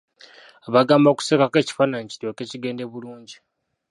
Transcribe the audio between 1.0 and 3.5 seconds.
okusekako ekifaananyi kiryoke kigende bulungi.